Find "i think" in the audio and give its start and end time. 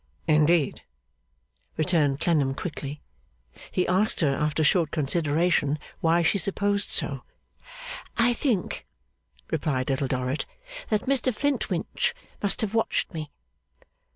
8.17-8.87